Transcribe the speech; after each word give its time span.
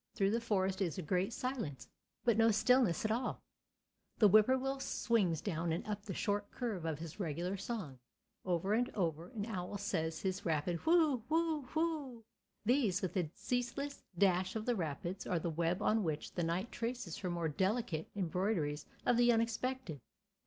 Through 0.15 0.31
the 0.31 0.41
forest 0.41 0.81
is 0.81 0.97
a 0.97 1.03
great 1.03 1.31
silence, 1.31 1.87
but 2.25 2.35
no 2.35 2.49
stillness 2.49 3.05
at 3.05 3.11
all. 3.11 3.43
The 4.17 4.27
whippoorwill 4.27 4.79
swings 4.79 5.41
down 5.41 5.71
and 5.71 5.85
up 5.85 6.05
the 6.05 6.15
short 6.15 6.49
curve 6.49 6.85
of 6.85 6.97
his 6.97 7.19
regular 7.19 7.55
song; 7.55 7.99
over 8.43 8.73
and 8.73 8.89
over 8.95 9.27
an 9.27 9.45
owl 9.45 9.77
says 9.77 10.21
his 10.21 10.43
rapid 10.43 10.87
whoo, 10.87 11.21
whoo, 11.29 11.67
whoo. 11.75 12.23
These, 12.65 13.03
with 13.03 13.13
the 13.13 13.29
ceaseless 13.35 14.01
dash 14.17 14.55
of 14.55 14.65
the 14.65 14.75
rapids, 14.75 15.27
are 15.27 15.37
the 15.37 15.51
web 15.51 15.83
on 15.83 16.03
which 16.03 16.33
the 16.33 16.41
night 16.43 16.71
traces 16.71 17.17
her 17.19 17.29
more 17.29 17.47
delicate 17.47 18.09
embroideries 18.15 18.87
of 19.05 19.17
the 19.17 19.31
unexpected. 19.31 20.01